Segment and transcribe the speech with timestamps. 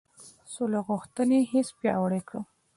[0.53, 2.41] سوله غوښتنې حس پیاوړی کړو.